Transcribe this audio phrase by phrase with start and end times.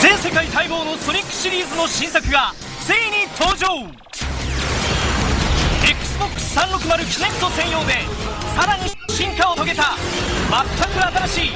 [0.00, 2.52] 全世界待望のソニックシリーズの新作が
[2.86, 3.66] ついに登場。
[5.82, 7.92] XBOX360 キネクト専用で
[8.54, 9.96] さらに進化を遂げた
[10.48, 11.50] 全く新しい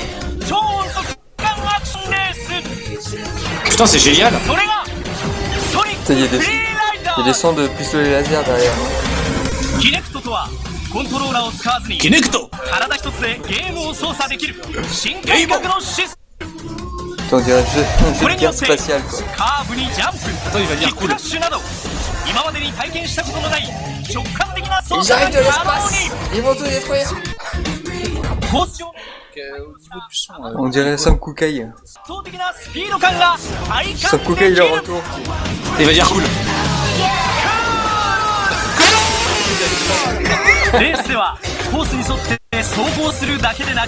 [0.48, 3.16] 超音速ガンアクションレース。
[3.70, 4.84] Putain, c'est génial それが
[5.70, 6.30] ソニックフリー
[6.76, 8.72] ライダ Il y a des ー sons de pistolet laser derrière.
[9.80, 10.48] キネクトとは
[10.92, 14.54] コントローラーを使わずに Kinecto 体一つでゲームを操作できる
[14.88, 16.21] 新感覚のシステ
[17.34, 17.86] On dirait le jeu,
[18.28, 18.52] de guerre
[19.08, 19.20] quoi.
[20.46, 21.10] Attends, il va dire cool.
[25.00, 27.10] Ils arrivent de l'espace Ils vont tout détruire
[29.38, 31.66] euh, euh, on dirait Sam Kukai.
[33.96, 35.02] Sam Kukai le retour.
[35.80, 36.22] Il va dire cool.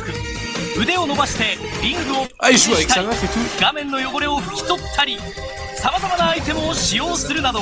[0.01, 0.44] cool
[0.81, 3.07] 腕を伸ばしてリングを拭きしたり
[3.61, 5.19] 画面の汚れを拭き取ったり
[5.77, 7.61] さまざまなアイテムを使用するなど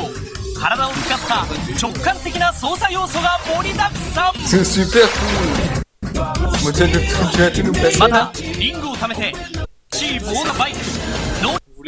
[0.58, 1.44] 体を使った
[1.80, 4.34] 直感的な操作要素が盛りだくさん。
[7.98, 9.32] またリングをためて
[9.90, 10.78] チーボードバイク
[11.74, 11.82] Vous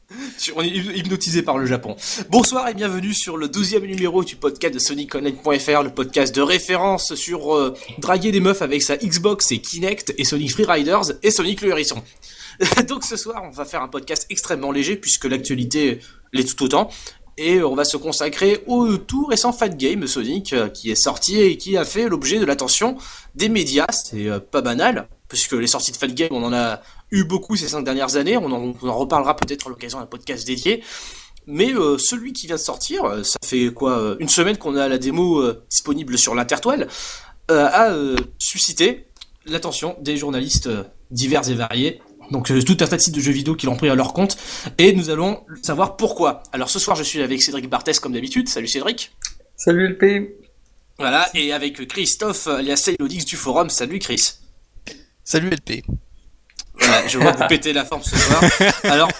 [0.54, 1.96] on est hypnotisé par le Japon.
[2.30, 7.14] Bonsoir et bienvenue sur le 12e numéro du podcast de SonicOnline.fr, le podcast de référence
[7.14, 11.30] sur euh, draguer des meufs avec sa Xbox et Kinect et Sonic Free Riders et
[11.30, 12.02] Sonic le Hérisson.
[12.88, 16.00] Donc ce soir, on va faire un podcast extrêmement léger puisque l'actualité
[16.32, 16.90] l'est tout autant.
[17.38, 21.38] Et on va se consacrer au tout récent Fat Game Sonic euh, qui est sorti
[21.38, 22.96] et qui a fait l'objet de l'attention
[23.34, 23.86] des médias.
[23.90, 27.56] C'est euh, pas banal, puisque les sorties de Fat Game, on en a eu beaucoup
[27.56, 28.36] ces cinq dernières années.
[28.36, 30.82] On en, on en reparlera peut-être à l'occasion d'un podcast dédié.
[31.46, 34.76] Mais euh, celui qui vient de sortir, euh, ça fait quoi euh, Une semaine qu'on
[34.76, 36.88] a la démo euh, disponible sur l'intertoile,
[37.50, 39.06] euh, a euh, suscité
[39.46, 42.02] l'attention des journalistes euh, divers et variés.
[42.32, 44.12] Donc euh, tout un tas de sites de jeux vidéo qui l'ont pris à leur
[44.12, 44.36] compte.
[44.78, 46.42] Et nous allons savoir pourquoi.
[46.50, 48.48] Alors ce soir, je suis avec Cédric Barthès comme d'habitude.
[48.48, 49.12] Salut Cédric.
[49.56, 50.36] Salut le P.
[50.98, 53.70] Voilà, et avec Christophe alias Sailodix du forum.
[53.70, 54.32] Salut Chris.
[55.22, 55.84] Salut LP.
[57.06, 58.42] Je vois vous péter la forme ce soir.
[58.84, 59.10] Alors,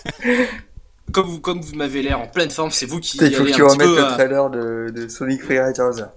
[1.13, 3.19] comme vous, comme vous m'avez l'air en pleine forme, c'est vous qui.
[3.19, 6.09] Il faut que tu remettes le euh, trailer de, de Sonic Free Riders.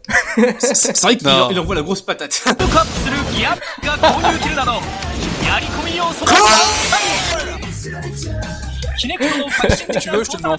[0.59, 2.43] C'est vrai qu'il envoie la grosse patate.
[9.61, 9.67] Ah
[9.99, 10.57] tu veux, je te mets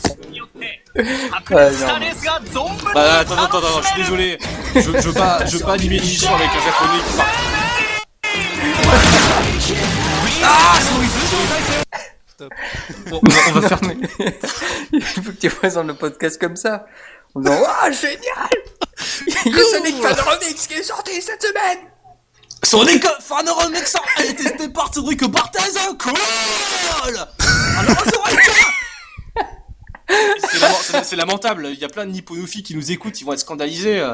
[2.95, 4.39] bah, attends, attends, attends, je suis désolé.
[4.75, 7.03] Je, veux pas, je pas animer l'émission avec un japonais.
[13.11, 13.81] Bon, on, va, on va faire.
[14.93, 16.87] il faut que tu présentes le podcast comme ça.
[17.35, 18.49] En disant Waouh, génial
[19.27, 21.79] Il y a Sonic Fan Remix qui est sorti cette semaine
[22.65, 25.61] Sonic Fan Mix a été testé par Cédric Barthez,
[25.99, 26.13] cool
[27.07, 27.29] Alors,
[30.51, 33.25] C'est lament- c'est- c'est lamentable, il y a plein de nipponophiles qui nous écoutent, ils
[33.25, 34.05] vont être scandalisés.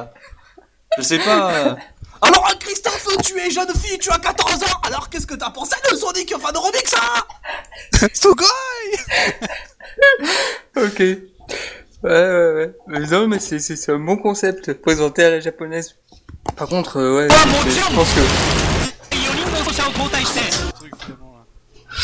[0.98, 1.76] Je sais pas.
[2.22, 5.50] Alors, un Christophe, tu es jeune fille, tu as 14 ans, alors qu'est-ce que t'as
[5.50, 8.46] pensé de Sonic Fan Remix, hein Sugoi
[10.76, 10.98] Ok.
[10.98, 12.76] Ouais, ouais, ouais.
[12.86, 15.96] Mais non, mais c'est, un bon concept présenté à la japonaise.
[16.56, 18.20] Par contre, euh, ouais, ah, je pense que.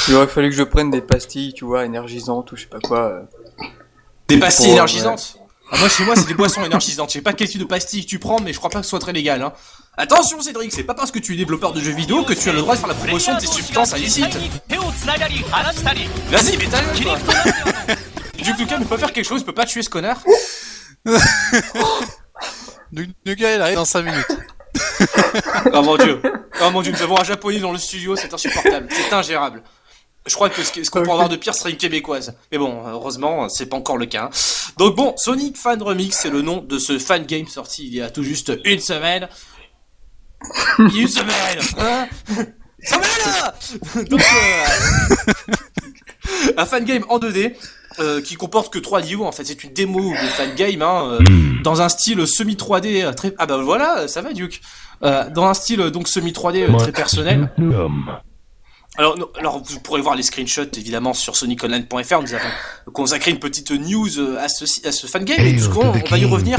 [0.09, 2.81] Il aurait fallu que je prenne des pastilles, tu vois, énergisantes ou je sais pas
[2.81, 2.99] quoi.
[3.09, 3.23] Euh.
[4.29, 5.39] Des pastilles énergisantes
[5.71, 7.11] ah, Moi, chez moi, c'est des boissons énergisantes.
[7.11, 8.91] Je sais pas quel type de pastilles tu prends, mais je crois pas que ce
[8.91, 9.43] soit très légal.
[9.43, 9.53] Hein.
[9.99, 12.55] Attention Cédric, c'est pas parce que tu es développeur de jeux vidéo que tu as
[12.55, 14.39] le droit de faire la promotion de tes substances illicites.
[16.31, 16.81] Vas-y, mais t'as
[18.43, 20.23] Duke Nukem ne peut pas faire quelque chose, il peut pas tuer ce connard.
[22.93, 24.27] Nuka, il arrive dans 5 minutes.
[25.75, 26.23] oh mon dieu.
[26.63, 29.63] Oh mon dieu, nous avons un japonais dans le studio, c'est insupportable, c'est ingérable.
[30.25, 32.35] Je crois que ce qu'on pourrait avoir de pire serait une québécoise.
[32.51, 34.31] Mais bon, heureusement, c'est pas encore le cas.
[34.79, 38.01] Donc bon, Sonic Fan Remix, c'est le nom de ce fan game sorti il y
[38.01, 39.29] a tout juste une semaine.
[40.79, 42.07] Une semaine hein
[42.85, 45.53] Semaine Donc, euh,
[46.57, 47.55] un fan game en 2D.
[47.99, 49.45] euh, qui comporte que trois niveaux en fait.
[49.45, 53.35] C'est une démo de fan game hein, euh, dans un style semi 3D euh, très
[53.39, 54.63] ah bah voilà ça va Duke.
[55.03, 57.51] Euh, dans un style donc semi 3D euh, très personnel.
[58.99, 62.23] Alors, non, alors vous pourrez voir les screenshots évidemment sur soniconline.fr.
[62.23, 64.09] Nous avons consacré une petite news
[64.39, 66.59] à ce, à ce fan game et du coup on, on va y revenir.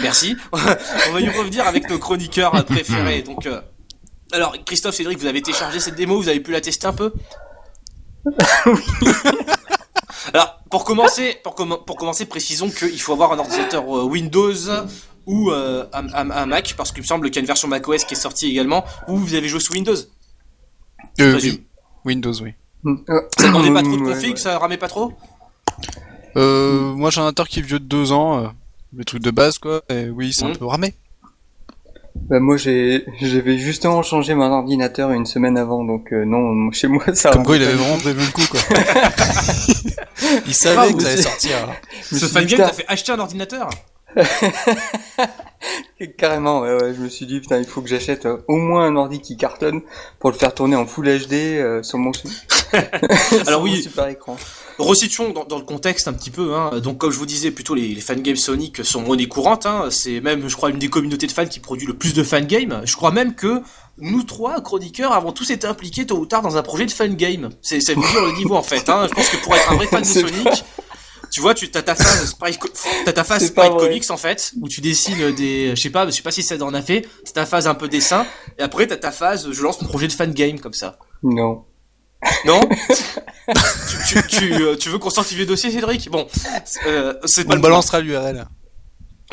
[0.00, 0.36] Merci.
[0.52, 3.22] on va y revenir avec nos chroniqueurs préférés.
[3.22, 3.60] Donc, euh,
[4.32, 7.12] alors Christophe, Cédric, vous avez téléchargé cette démo, vous avez pu la tester un peu
[10.32, 14.54] Alors pour commencer, pour, commen- pour commencer, précisons qu'il faut avoir un ordinateur euh, Windows
[15.26, 17.68] ou euh, un, un- un Mac parce qu'il me semble qu'il y a une version
[17.68, 19.94] macOS qui est sortie également où vous avez joué sous Windows.
[21.20, 21.64] Euh, oui.
[22.04, 22.54] Windows, oui.
[23.36, 24.36] Ça demandait pas trop de Ouais, config, ouais.
[24.40, 25.12] ça ramait pas trop
[26.36, 28.48] Euh, moi j'ai un ordinateur qui est vieux de deux ans, euh,
[28.96, 30.50] le truc de base quoi, et oui, c'est Mhm.
[30.52, 30.94] un peu ramé.
[32.14, 36.86] Bah, moi, j'ai, j'avais justement changé mon ordinateur une semaine avant, donc euh, non, chez
[36.88, 37.30] moi, ça.
[37.30, 38.60] Comme quoi il avait vraiment prévu le coup quoi.
[40.46, 41.56] il savait Ah, que ça allait sortir.
[42.02, 43.70] Ce fan game putain, t'a fait acheter un ordinateur
[46.18, 48.84] Carrément, ouais, ouais, je me suis dit, putain, il faut que j'achète euh, au moins
[48.86, 49.80] un ordi qui cartonne
[50.18, 52.10] pour le faire tourner en Full HD euh, sur mon,
[53.46, 53.82] Alors oui.
[53.82, 54.36] super écran.
[54.78, 56.54] Resituons dans, dans le contexte un petit peu.
[56.54, 56.80] Hein.
[56.80, 59.66] Donc comme je vous disais, plutôt les, les fangames Sonic sont monnaie courante.
[59.66, 59.88] Hein.
[59.90, 62.82] C'est même, je crois, une des communautés de fans qui produit le plus de fangames.
[62.84, 63.62] Je crois même que
[63.98, 67.50] nous trois chroniqueurs avons tous été impliqués tôt ou tard dans un projet de fangame.
[67.60, 68.88] C'est c'est vous dire le niveau en fait.
[68.88, 69.06] Hein.
[69.08, 70.64] Je pense que pour être un vrai fan de Sonic,
[71.30, 72.58] tu vois, tu as ta phase Sprite,
[73.04, 73.72] t'as ta phase Sprite.
[73.76, 76.56] Comics en fait, où tu dessines des, je sais pas, je sais pas si ça
[76.62, 77.06] en a fait.
[77.24, 78.26] C'est ta phase un peu dessin,
[78.58, 80.98] et après t'as ta phase, je lance mon projet de fangame comme ça.
[81.22, 81.64] Non.
[82.44, 82.68] Non
[83.48, 86.08] tu, tu, tu, euh, tu veux qu'on sorte le dossier, Cédric?
[86.10, 86.26] Bon,
[86.86, 88.46] euh, c'est pas On le balancera l'URL.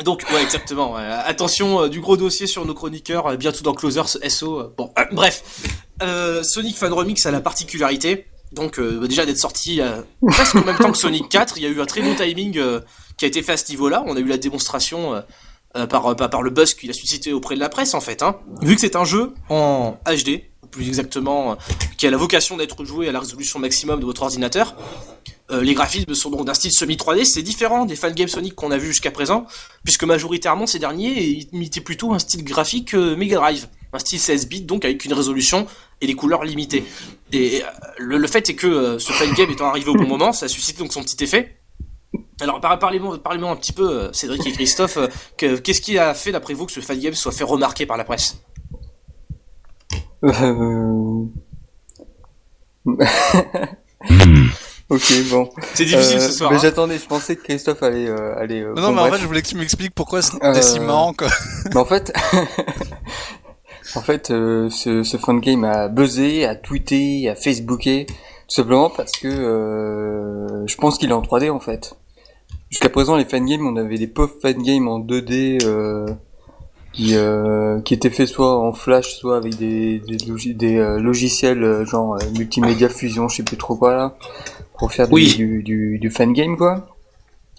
[0.04, 0.94] donc, ouais, exactement.
[0.94, 1.02] ouais.
[1.02, 4.58] Attention, euh, du gros dossier sur nos chroniqueurs, euh, bientôt dans Closers SO.
[4.60, 5.42] euh, Bon, euh, bref.
[6.02, 10.56] Euh, Sonic Fan Remix a la particularité, donc euh, bah, déjà d'être sorti euh, presque
[10.56, 11.58] en même temps que Sonic 4.
[11.58, 12.80] Il y a eu un très bon timing euh,
[13.16, 14.02] qui a été fait à ce niveau-là.
[14.06, 15.22] On a eu la démonstration
[15.88, 18.22] par, par, par le buzz qu'il a suscité auprès de la presse, en fait.
[18.22, 18.36] Hein.
[18.62, 21.54] Vu que c'est un jeu en HD, plus exactement, euh,
[21.98, 24.74] qui a la vocation d'être joué à la résolution maximum de votre ordinateur,
[25.50, 28.78] euh, les graphismes sont donc d'un style semi-3D, c'est différent des fangames Sonic qu'on a
[28.78, 29.46] vu jusqu'à présent,
[29.84, 34.46] puisque majoritairement ces derniers imitaient plutôt un style graphique euh, Mega Drive, un style 16
[34.48, 35.66] bits donc avec une résolution
[36.00, 36.84] et des couleurs limitées.
[37.32, 37.62] Et
[37.98, 40.78] le, le fait est que ce fangame étant arrivé au bon moment, ça a suscité
[40.78, 41.56] donc son petit effet.
[42.40, 44.98] Alors par- parlez-moi parlez un petit peu, Cédric et Christophe,
[45.36, 48.04] que- qu'est-ce qui a fait d'après vous que ce fangame soit fait remarquer par la
[48.04, 48.36] presse?
[50.24, 51.24] Euh...
[54.88, 55.48] ok, bon.
[55.74, 56.50] C'est difficile Euh, ce soir.
[56.50, 56.60] Mais hein.
[56.62, 58.62] j'attendais, je pensais que Christophe allait, euh, allait.
[58.62, 60.80] euh, Non, non, mais en fait, je voulais que tu m'expliques pourquoi c'était Euh, si
[60.80, 61.28] marrant quoi.
[61.70, 62.12] Mais en fait,
[63.94, 68.14] en fait, euh, ce, ce fan game a buzzé, a tweeté, a facebooké, tout
[68.48, 71.94] simplement parce que euh, je pense qu'il est en 3D en fait.
[72.70, 76.06] Jusqu'à présent, les fan games, on avait des pauvres fan games en 2D euh,
[76.92, 81.84] qui euh, qui étaient faits soit en flash, soit avec des des, euh, logiciels euh,
[81.84, 84.16] genre euh, multimédia fusion, je sais plus trop quoi là,
[84.78, 85.34] pour faire du- Oui.
[85.36, 86.88] du, du, du fan game quoi.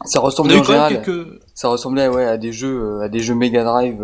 [0.06, 1.28] Ça ressemblait en général quelques...
[1.54, 4.02] ça ressemblait ouais à des jeux à des jeux Mega Drive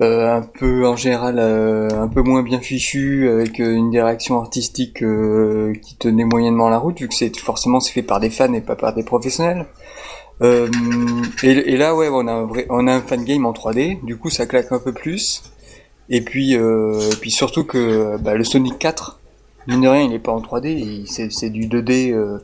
[0.00, 5.72] un peu en général euh, un peu moins bien fichus avec une direction artistique euh,
[5.82, 8.60] qui tenait moyennement la route vu que c'est forcément c'est fait par des fans et
[8.60, 9.66] pas par des professionnels
[10.42, 10.68] euh,
[11.42, 14.04] et, et là ouais on a un vrai on a un fan game en 3D
[14.04, 15.42] du coup ça claque un peu plus
[16.08, 19.18] et puis euh, et puis surtout que bah, le Sonic 4
[19.66, 22.38] mine de rien il est pas en 3D il- c'est c'est du 2D euh,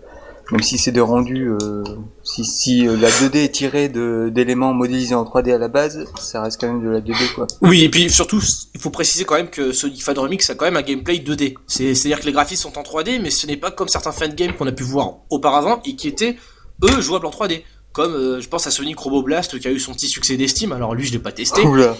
[0.52, 1.82] même si c'est des rendus, euh,
[2.22, 6.04] si, si euh, la 2D est tirée de- d'éléments modélisés en 3D à la base,
[6.20, 7.46] ça reste quand même de la 2D quoi.
[7.62, 8.42] Oui, et puis surtout,
[8.74, 11.54] il faut préciser quand même que Sonic Fan Remix a quand même un gameplay 2D.
[11.66, 14.52] C'est- C'est-à-dire que les graphismes sont en 3D, mais ce n'est pas comme certains fangames
[14.52, 16.36] qu'on a pu voir auparavant et qui étaient,
[16.82, 17.62] eux, jouables en 3D.
[17.94, 20.72] Comme, euh, je pense à Sonic Robo Blast qui a eu son petit succès d'estime.
[20.72, 21.62] Alors lui, je l'ai pas testé.
[21.62, 21.96] Oula.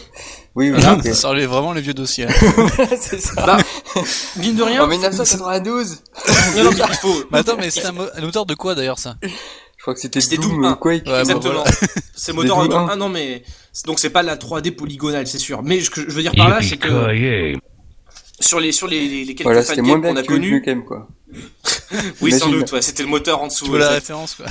[0.56, 1.00] Oui, oui, Voilà.
[1.14, 2.26] Ça enlève vraiment les vieux dossiers.
[2.26, 2.66] hein.
[3.00, 3.46] c'est ça.
[3.46, 3.58] Bah,
[4.36, 4.82] mine de rien.
[4.82, 5.98] En 1992,
[6.56, 7.24] Non, non, mais il faut.
[7.30, 9.14] mais attends, mais c'est un, un auteur de quoi d'ailleurs ça?
[9.22, 9.28] Je
[9.82, 10.74] crois que c'était Doom, Doom 1.
[10.74, 11.06] Quake.
[11.06, 11.52] Ouais, bah, Exactement.
[11.62, 11.70] voilà.
[12.16, 12.88] C'est moteur Des Doom en un.
[12.92, 13.44] Ah non, mais
[13.86, 15.62] donc c'est pas la 3D polygonale, c'est sûr.
[15.62, 17.54] Mais ce que je veux dire par là, c'est que
[18.40, 21.08] sur les sur les, les, les quelques Voilà, bien qu'on a connus, game quoi.
[22.20, 23.64] oui sans doute, ouais, c'était le moteur en dessous.
[23.64, 24.46] Tu vois la référence quoi.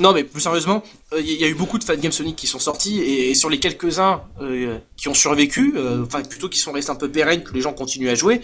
[0.00, 0.82] Non, mais plus sérieusement,
[1.12, 3.48] euh, il y, a eu beaucoup de fangames Sonic qui sont sortis et, et sur
[3.48, 7.44] les quelques-uns euh, qui ont survécu, euh, enfin plutôt qui sont restés un peu pérennes,
[7.44, 8.40] que les gens continuent à jouer.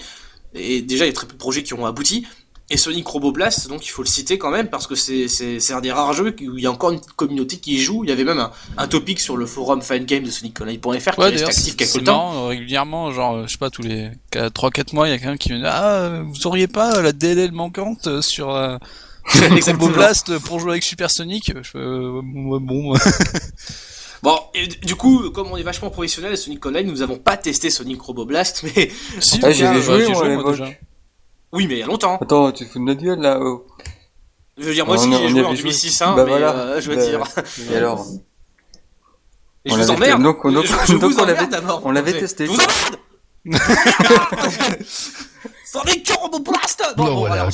[0.54, 2.26] Et déjà, il y a très peu de projets qui ont abouti.
[2.72, 5.80] Et Sonic Robo Blast, donc il faut le citer quand même parce que c'est un
[5.80, 8.04] des rares jeux où il y a encore une communauté qui y joue.
[8.04, 11.30] Il y avait même un, un topic sur le forum fangame de SonicOnline.fr qui Ouais,
[11.30, 12.30] reste actif quelque temps.
[12.32, 15.18] marrant, euh, régulièrement, genre, euh, je sais pas, tous les 3-4 mois, il y a
[15.18, 18.50] quelqu'un qui me dit Ah, euh, vous auriez pas euh, la DLL manquante euh, sur
[19.36, 19.86] euh, Exactement.
[19.86, 22.94] Combo Blast pour jouer avec Super Sonic Je fais, euh, bon,
[24.22, 27.36] Bon, et du coup, comme on est vachement professionnel à Sonic Online, nous avons pas
[27.38, 30.50] testé Sonic Robo Blast, mais si, Ah, ouais, joué, j'ai moi, à moi, l'époque.
[30.58, 30.70] déjà.
[31.52, 32.18] oui, mais il y a longtemps.
[32.20, 33.66] Attends, tu te fous de notre gueule là oh.
[34.58, 35.62] Je veux dire, moi aussi, j'ai joué en joué.
[35.70, 36.50] 2006, hein, Bah mais voilà.
[36.54, 37.22] euh, je veux Bah, dire.
[37.72, 38.06] Et alors
[39.64, 40.22] Et On je vous l'avait- emmerde.
[40.22, 41.82] donc- donc- je, je donc vous on l'avait- emmerde d'abord.
[41.86, 42.44] on l'avait testé.
[42.44, 42.96] Je vous emmerde.
[45.64, 46.82] Sonic Turbo Blast.
[46.98, 47.48] Bon, bon, alors,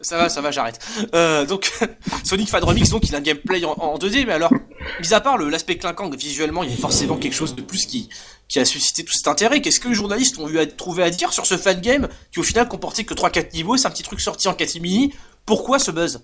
[0.00, 0.78] Ça va, ça va, j'arrête.
[1.14, 1.72] Euh, donc,
[2.24, 4.52] Sonic Fan Remix, donc, il a un gameplay en, en 2D, mais alors,
[5.00, 8.08] mis à part l'aspect clinquant, visuellement, il y a forcément quelque chose de plus qui,
[8.46, 9.60] qui a suscité tout cet intérêt.
[9.60, 12.38] Qu'est-ce que les journalistes ont eu à trouver à dire sur ce fan game qui,
[12.38, 15.12] au final, comportait que 3-4 niveaux, c'est un petit truc sorti en catimini.
[15.44, 16.20] Pourquoi ce buzz?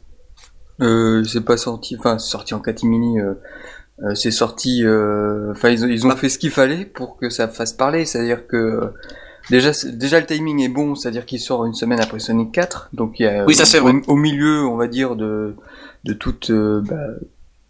[0.81, 3.21] Euh, c'est pas sorti, enfin, sorti en catimini.
[3.21, 3.35] Euh,
[4.05, 4.85] euh, c'est sorti.
[4.85, 8.05] euh, Enfin, ils, ont- ils ont fait ce qu'il fallait pour que ça fasse parler.
[8.07, 8.87] C'est-à-dire que euh,
[9.51, 10.95] déjà, déjà le timing est bon.
[10.95, 12.91] C'est-à-dire qu'il sort une semaine après Sonic 4.
[12.93, 15.55] Donc il y a Oui, ça, c'est au, milieu, on va dire de
[16.05, 16.97] de toute euh, bah,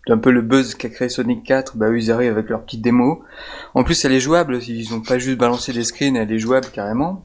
[0.08, 1.76] d'un peu le buzz qu'a créé Sonic 4.
[1.76, 3.22] Bah eux, ils arrivent avec leur petite démo.
[3.74, 4.58] En plus, elle est jouable.
[4.66, 7.24] Ils ont pas juste balancé des screens, elle est jouable carrément.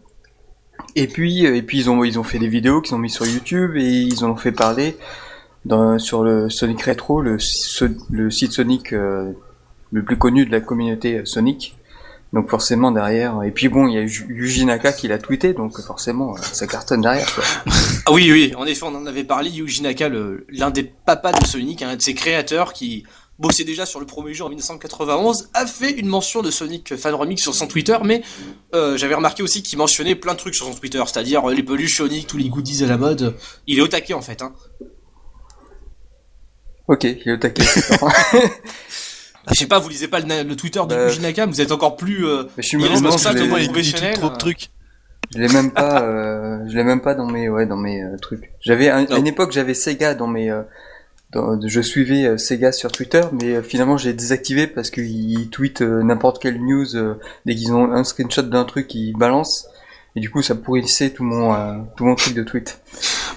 [0.96, 3.10] Et puis, euh, et puis ils ont ils ont fait des vidéos qu'ils ont mis
[3.10, 4.98] sur YouTube et ils en ont fait parler
[5.66, 9.32] dans, sur le Sonic Retro, le, site Sonic euh,
[9.92, 11.76] le plus connu de la communauté Sonic.
[12.32, 15.54] Donc forcément derrière, et puis bon, il y a Yu- Yuji Naka qui l'a tweeté,
[15.54, 17.34] donc forcément euh, ça cartonne derrière.
[17.34, 17.44] Quoi.
[18.06, 19.50] Ah oui, oui, en effet, on en avait parlé.
[19.50, 23.04] Yuji Naka, l'un des papas de Sonic, un de ses créateurs qui
[23.40, 27.14] bossait déjà sur le premier jeu en 1991, a fait une mention de Sonic Fan
[27.16, 28.22] Remix sur son Twitter, mais
[28.76, 31.64] euh, j'avais remarqué aussi qu'il mentionnait plein de trucs sur son Twitter, c'est-à-dire euh, les
[31.64, 33.36] peluches Sonic, tous les goodies à la mode.
[33.66, 34.42] Il est au taquet en fait.
[34.42, 34.54] Hein.
[36.88, 37.64] Ok, il est au taquet.
[39.52, 42.26] Je sais pas, vous lisez pas le, Twitter de Yuji mais vous êtes encore plus.
[42.28, 44.38] euh, je suis je ça, dit professionnel, trop de euh.
[44.38, 44.70] trucs.
[45.34, 48.18] je l'ai même pas, euh, je l'ai même pas dans mes, ouais, dans mes euh,
[48.22, 48.52] trucs.
[48.62, 50.62] J'avais un- une époque j'avais Sega dans mes, euh,
[51.32, 55.82] dans- je suivais euh, Sega sur Twitter, mais euh, finalement j'ai désactivé parce qu'ils tweetent
[55.82, 57.16] euh, n'importe quelle news euh,
[57.46, 59.68] dès qu'ils ont un screenshot d'un truc ils balancent.
[60.16, 62.82] Et du coup, ça pourrissait tout mon, euh, tout mon truc de tweet.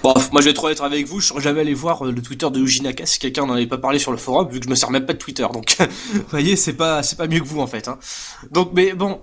[0.03, 2.21] Bon, moi je vais trop être avec vous, je serais jamais allé voir euh, le
[2.21, 4.65] Twitter de Yuji Naka si quelqu'un n'en avait pas parlé sur le forum, vu que
[4.65, 5.47] je me sers même pas de Twitter.
[5.53, 5.77] Donc,
[6.13, 7.87] vous voyez, c'est pas, c'est pas mieux que vous en fait.
[7.87, 7.97] Hein.
[8.51, 9.21] Donc, mais bon,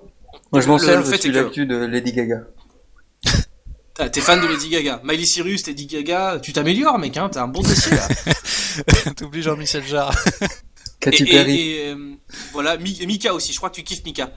[0.53, 2.45] Moi, je m'en Le- sers, le je fait suis est que- l'actu de Lady Gaga.
[4.03, 5.03] Ah, T'es fan de Lady Gaga.
[5.05, 8.09] Miley Cyrus, Lady Gaga, tu t'améliores, mec, hein, t'as un bon dossier là.
[9.17, 10.17] T'oublies Jean-Michel Jarre.
[11.01, 11.61] Katy et, et- Perry.
[11.61, 12.15] et, euh,
[12.53, 14.31] voilà, Mi- Mika aussi, je crois que tu kiffes Mika.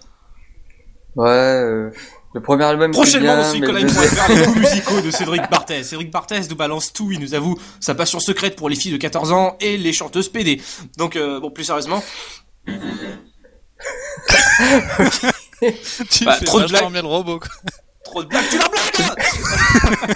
[1.15, 1.91] Ouais, euh,
[2.33, 5.11] le premier album Prochainement bien, aussi, mais le Colin deuxième- faire les goûts musicaux de
[5.11, 5.83] Cédric Barthez.
[5.83, 8.97] Cédric Barthez nous balance tout, il nous avoue sa passion secrète pour les filles de
[8.97, 10.61] 14 ans et les chanteuses PD.
[10.97, 12.03] Donc, euh, bon, plus sérieusement,
[16.09, 16.91] tu Bah, fais trop de blagues.
[16.91, 17.49] bien le robot, quoi.
[18.03, 20.15] trop de blagues, tu la blagues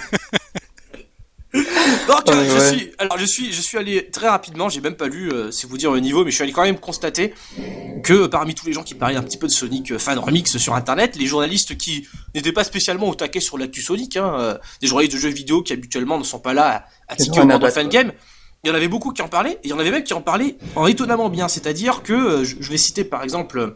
[1.54, 2.76] Donc, je ouais.
[2.76, 4.68] suis, alors je suis, je suis allé très rapidement.
[4.68, 6.62] J'ai même pas lu, euh, c'est vous dire le niveau, mais je suis allé quand
[6.62, 7.32] même constater
[8.02, 10.18] que euh, parmi tous les gens qui parlaient un petit peu de Sonic euh, fan
[10.18, 14.34] remix sur Internet, les journalistes qui n'étaient pas spécialement au taquet sur l'actu Sonic, hein,
[14.38, 17.40] euh, des journalistes de jeux vidéo qui habituellement ne sont pas là à, à tiquer
[17.40, 18.12] au battre, fan game.
[18.64, 20.14] Il y en avait beaucoup qui en parlaient, et il y en avait même qui
[20.14, 21.48] en parlaient en étonnamment bien.
[21.48, 23.72] C'est-à-dire que, je, vais citer par exemple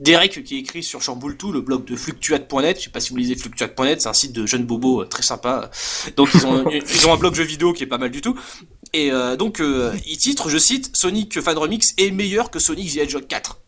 [0.00, 2.78] Derek qui écrit sur Chamboultou, le blog de fluctuate.net.
[2.78, 5.22] Je sais pas si vous lisez fluctuate.net, c'est un site de jeunes bobos euh, très
[5.22, 5.70] sympa.
[6.16, 8.38] Donc ils ont, ils ont un blog jeux vidéo qui est pas mal du tout.
[8.92, 12.92] Et euh, donc euh, il titre, je cite, Sonic Fan Remix est meilleur que Sonic
[12.92, 13.60] the Hedgehog 4.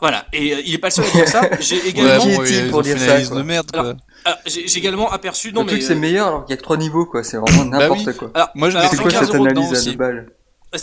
[0.00, 1.42] Voilà, et euh, il est pas le seul à dire ça.
[1.60, 3.94] J'ai Ouais, également, bon, ils pour dire ça, analyse quoi de merde, Alors, quoi.
[4.24, 6.54] alors, j'ai j'ai également aperçu, non le mais truc c'est euh, meilleur alors qu'il y
[6.54, 8.16] a que trois niveaux quoi, c'est vraiment n'importe oui.
[8.16, 8.30] quoi.
[8.34, 10.32] alors, Moi, je quoi 15 cette analyse à deux balles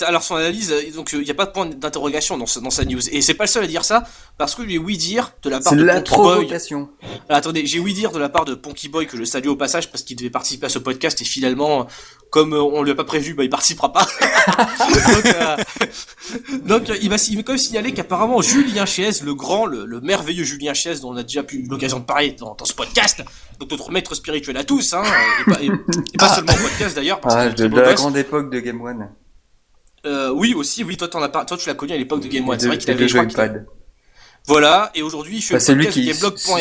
[0.01, 2.86] Alors son analyse, euh, donc il n'y a pas de point d'interrogation dans, dans sa
[2.86, 3.00] news.
[3.12, 4.03] Et c'est pas le seul à dire ça,
[4.38, 6.01] parce que j'ai oui dire de la part de la
[6.36, 6.48] Boy.
[7.27, 9.55] Alors, attendez, j'ai oui dire de la part de Ponky Boy que je salue au
[9.55, 11.88] passage parce qu'il devait participer à ce podcast et finalement,
[12.29, 14.05] comme euh, on lui a pas prévu, bah il participera pas.
[14.48, 15.55] donc, euh,
[16.65, 20.43] donc, euh, il va quand même signaler qu'apparemment Julien Chiez, le grand, le, le merveilleux
[20.43, 23.24] Julien Chiez dont on a déjà eu l'occasion de parler dans, dans ce podcast,
[23.60, 25.01] donc notre maître spirituel à tous, hein,
[25.41, 28.17] et pas, et- et pas seulement au podcast d'ailleurs, parce Ah, de, de la grande
[28.17, 29.10] époque de Game One.
[30.06, 32.27] Euh, oui aussi, oui, toi t'en as pas, toi tu l'as connu à l'époque de
[32.27, 32.60] Game One.
[32.60, 33.65] C'est vrai qu'il avait qu'il- Joypad.
[34.48, 36.12] Voilà, et aujourd'hui il fait Bah, le qui,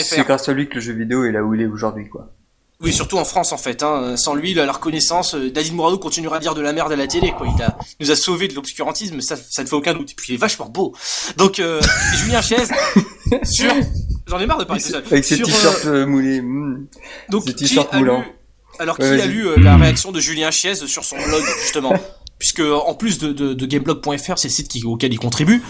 [0.02, 2.32] c'est grâce à lui que le jeu vidéo est là où il est aujourd'hui quoi.
[2.80, 3.82] Oui, surtout en France en fait.
[3.82, 4.16] Hein.
[4.16, 7.08] Sans lui, la, reconnaissance, euh, Nadine Morano continuera à dire de la merde à la
[7.08, 7.32] télé.
[7.32, 7.48] Quoi.
[7.56, 10.12] Il, a, nous a sauvé de l'obscurantisme, ça, ça ne fait aucun doute.
[10.12, 10.94] Et puis il est vachement beau.
[11.36, 11.80] Donc euh,
[12.14, 12.70] Julien Chaise
[13.42, 13.72] sur,
[14.28, 15.02] j'en ai marre de parler tout seul.
[15.10, 16.40] Avec ses t-shirts euh, moulés.
[16.40, 16.86] hmm.
[17.30, 18.24] donc ses qui t-shirts a lu, moulants.
[18.78, 21.94] alors qui a lu euh, la réaction de Julien Chiez sur son blog justement,
[22.38, 25.62] puisque en plus de, de, de gameblog.fr, c'est le site qui, auquel il contribue.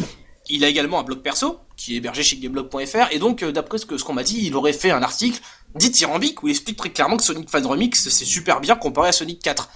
[0.51, 3.79] Il a également un blog perso qui est hébergé chez gameblog.fr et donc euh, d'après
[3.79, 5.41] ce qu'on m'a dit, il aurait fait un article
[5.75, 9.13] dithyrambique où il explique très clairement que Sonic Fan Remix c'est super bien comparé à
[9.13, 9.69] Sonic 4.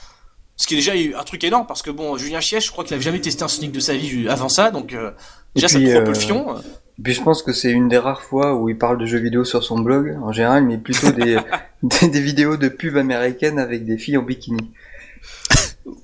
[0.56, 2.94] Ce qui est déjà un truc énorme parce que bon Julien Chiez, je crois qu'il
[2.94, 5.10] avait jamais testé un Sonic de sa vie avant ça donc euh,
[5.54, 6.54] déjà ça puis, te coupe euh, le fion.
[7.02, 9.44] Puis je pense que c'est une des rares fois où il parle de jeux vidéo
[9.44, 11.38] sur son blog, en général, mais plutôt des,
[11.82, 14.70] des, des vidéos de pubs américaines avec des filles en bikini.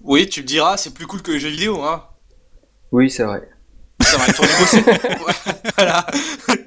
[0.08, 2.02] Oui, tu me diras, c'est plus cool que les jeux vidéo hein.
[2.92, 3.46] Oui, c'est vrai.
[4.00, 6.06] C'est vrai, ton niveau, c'est- voilà.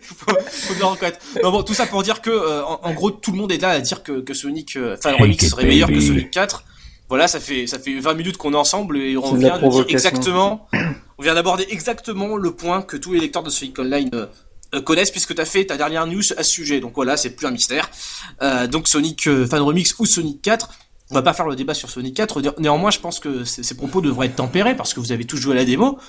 [0.04, 1.18] faut, le reconnaître.
[1.42, 3.58] Non, bon, tout ça pour dire que, euh, en, en gros, tout le monde est
[3.58, 6.64] là à dire que, que Sonic, euh, enfin, Remix serait meilleur que Sonic 4.
[7.10, 9.86] Voilà, ça fait ça fait 20 minutes qu'on est ensemble et on vient de dire
[9.90, 10.70] exactement,
[11.18, 14.28] on vient d'aborder exactement le point que tous les lecteurs de Sonic Online euh,
[14.76, 16.80] euh, connaissent puisque tu as fait ta dernière news à ce sujet.
[16.80, 17.90] Donc voilà, c'est plus un mystère.
[18.42, 20.70] Euh, donc Sonic euh, Fan Remix ou Sonic 4.
[21.12, 22.42] On va pas faire le débat sur Sonic 4.
[22.42, 25.38] Né- Néanmoins, je pense que ces propos devraient être tempérés parce que vous avez tous
[25.38, 26.00] joué à la démo.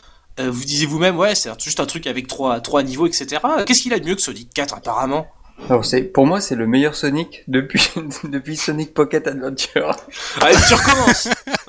[0.40, 3.40] Euh, vous disiez vous-même, ouais, c'est juste un truc avec trois, trois niveaux, etc.
[3.66, 5.26] Qu'est-ce qu'il a de mieux que Sonic 4 apparemment?
[5.68, 7.86] Alors c'est, pour moi, c'est le meilleur Sonic depuis,
[8.24, 9.94] depuis Sonic Pocket Adventure.
[10.40, 11.28] Allez, tu recommences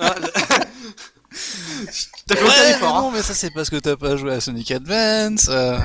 [2.26, 3.02] T'as fait Ouais, mais effort, hein.
[3.02, 5.46] non, mais ça c'est parce que t'as pas joué à Sonic Advance.
[5.48, 5.78] euh,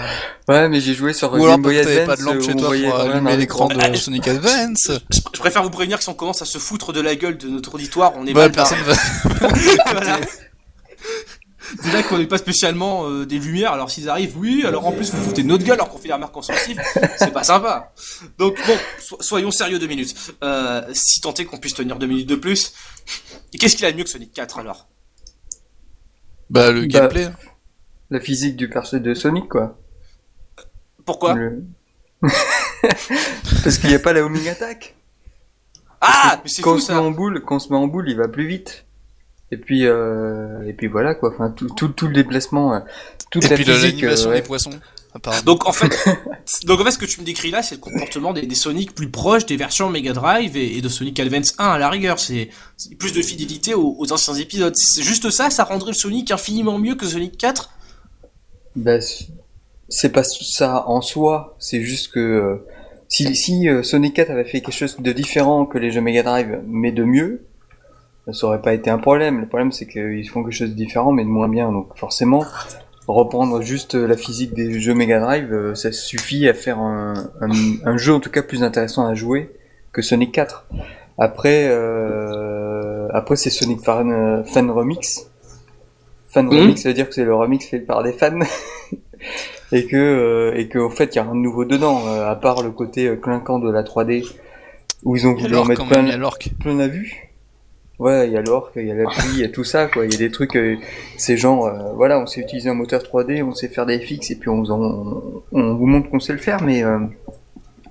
[0.48, 2.16] Ouais, mais j'ai joué sur Ou alors Game Boy que t'avais Advance.
[2.18, 4.92] pas de lampe où chez toi pour allumer l'écran de Ah, je- Sonic Advance.
[5.10, 7.38] Je, je préfère vous prévenir que si on commence à se foutre de la gueule
[7.38, 8.94] de notre auditoire, on est Ouais, mal personne va.
[9.92, 10.20] Voilà.
[11.84, 15.12] Déjà qu'on n'est pas spécialement euh, des lumières, alors s'ils arrivent, oui, alors en plus
[15.14, 16.82] vous foutez notre gueule alors qu'on fait la remarque constructive,
[17.18, 17.92] c'est pas sympa.
[18.40, 20.16] Donc bon, so- soyons sérieux deux minutes.
[20.44, 22.74] Euh, si tant est qu'on puisse tenir deux minutes de plus.
[23.54, 24.88] Et qu'est-ce qu'il a de mieux que Sonic 4 alors?
[26.50, 27.28] Bah, le Bah, gameplay.
[28.10, 29.78] La physique du perso de Sonic, quoi.
[31.06, 31.64] Pourquoi Le-
[33.64, 34.96] Parce qu'il n'y a pas la homing attack.
[36.02, 37.78] Ah Mais c'est Quand fou on se met ça en boule, quand on se met
[37.78, 38.86] en boule, il va plus vite.
[39.52, 41.32] Et puis, euh, et puis voilà quoi.
[41.34, 42.80] Enfin, tout, tout, tout le déplacement, euh,
[43.32, 43.96] toute Et la puis physique.
[44.02, 44.42] l'animation euh, ouais.
[44.42, 44.70] des poissons.
[45.44, 45.90] Donc en fait,
[46.66, 48.94] donc en fait, ce que tu me décris là, c'est le comportement des, des Sonic
[48.94, 52.20] plus proches des versions Mega Drive et, et de Sonic Advance 1 à la rigueur.
[52.20, 52.50] C'est
[53.00, 54.74] plus de fidélité aux, aux anciens épisodes.
[54.76, 57.72] C'est juste ça, ça rendrait le Sonic infiniment mieux que Sonic 4.
[58.76, 59.26] Bah, c-
[59.90, 62.66] c'est pas ça en soi, c'est juste que euh,
[63.08, 66.22] si, si euh, Sonic 4 avait fait quelque chose de différent que les jeux Mega
[66.22, 67.42] Drive, mais de mieux,
[68.32, 69.40] ça aurait pas été un problème.
[69.42, 71.72] Le problème c'est qu'ils font quelque chose de différent, mais de moins bien.
[71.72, 72.46] Donc forcément,
[73.14, 77.50] reprendre juste la physique des jeux Mega Drive, euh, ça suffit à faire un, un,
[77.86, 79.52] un jeu en tout cas plus intéressant à jouer
[79.92, 80.68] que Sonic 4.
[81.18, 85.30] Après, euh, après c'est Sonic Fan, euh, Fan Remix.
[86.28, 86.60] Fan Mhm.
[86.60, 88.40] Remix, ça veut dire que c'est le remix fait par des fans.
[89.72, 92.36] et que euh, et que en fait il y a rien de nouveau dedans à
[92.36, 94.26] part le côté clinquant de la 3D
[95.04, 96.08] où ils ont voulu en mettre plein
[96.60, 97.29] plein la vue
[98.00, 99.88] ouais il y a l'orque il y a la pluie il y a tout ça
[99.88, 100.76] quoi il y a des trucs euh,
[101.18, 104.32] c'est genre euh, voilà on sait utiliser un moteur 3D on sait faire des FX
[104.32, 107.00] et puis on, on, on vous montre qu'on sait le faire mais euh,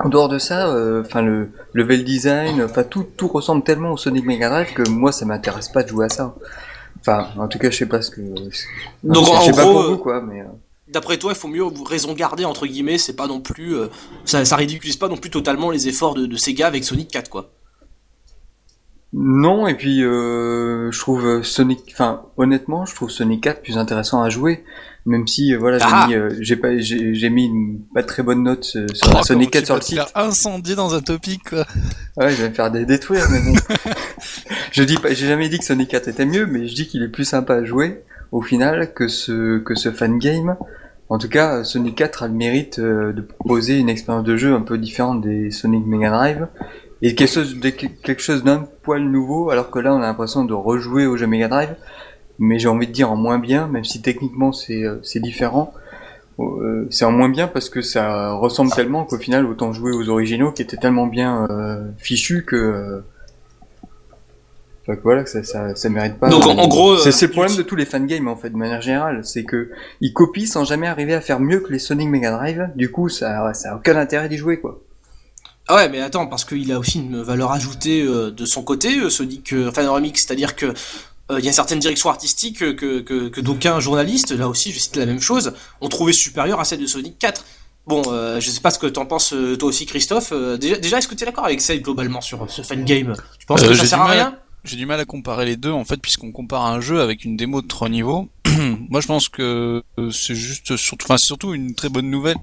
[0.00, 3.96] en dehors de ça euh, enfin le level design enfin tout tout ressemble tellement au
[3.96, 6.34] Sonic Mega Drive que moi ça m'intéresse pas de jouer à ça
[7.00, 8.20] enfin en tout cas je sais pas ce que
[9.02, 10.44] Donc, je en sais pas gros, pour euh, vous quoi mais euh,
[10.88, 12.96] D'après toi, il faut mieux raison garder entre guillemets.
[12.96, 13.88] C'est pas non plus, euh,
[14.24, 17.28] ça, ça ridiculise pas non plus totalement les efforts de, de Sega avec Sonic 4
[17.28, 17.50] quoi.
[19.14, 23.78] Non, et puis euh, je trouve euh, Sonic, enfin honnêtement, je trouve Sonic 4 plus
[23.78, 24.64] intéressant à jouer,
[25.06, 28.02] même si euh, voilà, j'ai Ah mis, euh, j'ai pas, j'ai j'ai mis une pas
[28.02, 30.00] très bonne note sur Oh, la Sonic comment 4 tu sur le te site.
[30.14, 31.64] incendier dans un topic, quoi.
[32.18, 33.54] Ouais, je vais me faire dé- détruire, mais bon.
[34.72, 37.02] je dis pas, j'ai jamais dit que Sonic 4 était mieux, mais je dis qu'il
[37.02, 40.56] est plus sympa à jouer au final que ce que ce fan game.
[41.08, 44.60] En tout cas, Sonic 4 a le mérite de proposer une expérience de jeu un
[44.60, 46.46] peu différente des Sonic Mega Drive
[47.02, 50.44] et quelque chose, de- quelque chose d'un poil nouveau, alors que là, on a l'impression
[50.44, 51.74] de rejouer au jeu Mega Drive,
[52.38, 55.72] mais j'ai envie de dire en moins bien, même si techniquement c'est euh, c'est différent.
[56.40, 60.08] Euh, c'est en moins bien parce que ça ressemble tellement qu'au final autant jouer aux
[60.08, 63.00] originaux qui étaient tellement bien euh, fichus que euh,
[64.82, 67.32] enfin, que voilà que ça, ça, ça mérite pas Donc, en- gros, c'est euh, le
[67.32, 69.24] problème tu- de tous les fangames en fait de manière générale.
[69.24, 72.70] C'est que ils copient sans jamais arriver à faire mieux que les Sonic Mega Drive.
[72.76, 74.80] Du coup ça ça a aucun intérêt d'y jouer quoi
[75.68, 78.98] Ah ouais, mais attends, parce qu'il a aussi une valeur ajoutée euh, de son côté,
[78.98, 82.62] euh, Sonic euh, Fan Remix, c'est-à-dire que euh, il y a une certaine direction artistique
[82.62, 85.52] euh, que, que, que d'aucuns journalistes, là aussi je cite la même chose,
[85.82, 87.44] ont trouvé supérieure à celle de Sonic 4.
[87.86, 90.30] Bon, euh, je sais pas ce que t'en penses euh, toi aussi Christophe.
[90.32, 93.14] Euh, déjà, déjà est-ce que t'es d'accord avec ça globalement sur ce fan game?
[93.38, 94.36] Tu penses Euh, que ça sert à rien?
[94.64, 97.36] J'ai du mal à comparer les deux en fait puisqu'on compare un jeu avec une
[97.36, 98.28] démo de trois niveaux.
[98.88, 102.36] Moi je pense que euh, c'est juste surtout enfin c'est surtout une très bonne nouvelle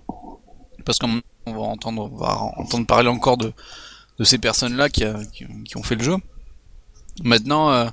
[0.85, 3.53] parce qu'on on va entendre parler encore de
[4.23, 6.15] ces personnes-là qui, a- qui, qui ont fait le jeu.
[7.23, 7.85] Maintenant euh,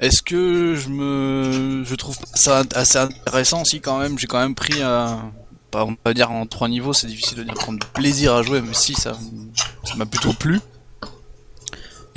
[0.00, 4.18] est-ce que je me je trouve ça assez intéressant si quand même?
[4.18, 5.14] J'ai quand même pris euh,
[5.74, 8.74] on va dire en trois niveaux c'est difficile de dire prendre plaisir à jouer mais
[8.74, 9.12] si ça
[9.96, 10.60] m'a plutôt plu.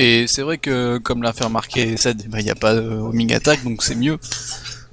[0.01, 3.33] Et c'est vrai que, comme l'a fait remarquer Ced, il n'y a pas de homing
[3.33, 4.17] attack, donc c'est mieux.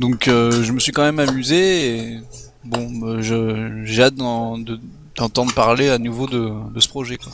[0.00, 2.20] Donc euh, je me suis quand même amusé et
[2.64, 4.80] bon, je- j'ai hâte de-
[5.16, 7.16] d'entendre parler à nouveau de, de ce projet.
[7.16, 7.32] Quoi.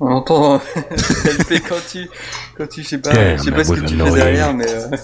[0.00, 0.56] on entend
[0.90, 2.08] LP quand tu
[2.56, 4.68] quand tu je sais pas Damn, je sais pas ce que tu fais derrière mais
[4.68, 4.88] euh...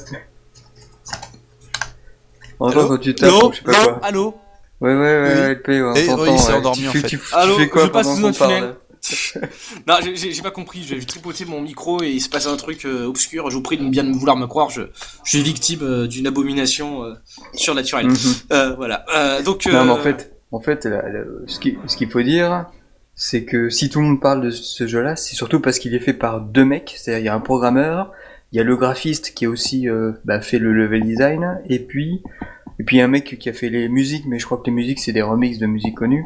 [2.61, 4.35] on entend quand tu tapes Allô ou je sais pas quoi Allô
[4.80, 5.40] ouais ouais ouais Oui.
[5.40, 6.59] ouais, LP ouais, on Et t'entend, oui, il s'est ouais.
[6.59, 7.07] endormi, tu en fais, fait.
[7.09, 8.76] tu, tu Allô, fais quoi je passe pendant sous parle tunnel.
[9.87, 10.83] non, j'ai- pas compris.
[10.83, 13.51] J'ai tripoté mon micro et il se passe un truc euh, obscur.
[13.51, 14.71] Je vous prie de bien vouloir me croire.
[14.71, 14.83] Je,
[15.25, 17.14] je suis victime euh, d'une abomination euh,
[17.55, 18.07] surnaturelle.
[18.09, 18.17] Mhm.
[18.53, 19.05] Euh, voilà.
[19.45, 19.67] Donc.
[19.67, 20.88] Non, mais en fait, en fait,
[21.47, 22.67] ce qui- ce qu'il faut dire,
[23.14, 26.01] c'est que si tout le monde parle de ce jeu-là, c'est surtout parce qu'il est
[26.01, 26.95] fait par deux mecs.
[26.97, 28.12] C'est-à-dire, il y a un programmeur,
[28.53, 29.87] il y a le graphiste qui a aussi
[30.25, 32.23] bah, fait le level design, et puis,
[32.79, 34.99] et puis un mec qui a fait les musiques, mais je crois que les musiques
[35.01, 36.25] c'est des remixes de musiques connues.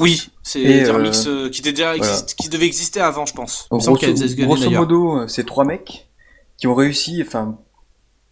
[0.00, 2.16] Oui, c'est Et, des euh, remix euh, qui, déjà voilà.
[2.36, 3.68] qui devaient exister avant, je pense.
[3.70, 4.04] Donc,
[4.38, 6.08] grosso, modo, euh, c'est trois mecs
[6.56, 7.58] qui ont réussi, enfin,